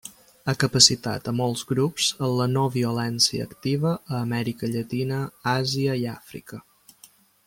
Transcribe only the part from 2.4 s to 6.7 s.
no-violència activa a Amèrica Llatina, Àsia i Àfrica.